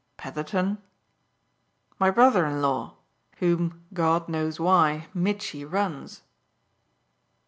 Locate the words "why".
4.59-5.07